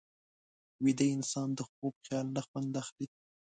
ویده 0.83 1.05
انسان 1.15 1.49
د 1.55 1.59
خوب 1.71 1.93
خیال 2.05 2.27
نه 2.35 2.41
خوند 2.47 2.73
اخلي 2.81 3.05